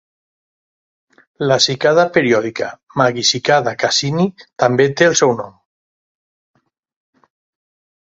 [1.51, 2.71] La cicada periòdica
[3.03, 4.27] "Magicicada cassini"
[4.65, 5.55] també té el seu nom.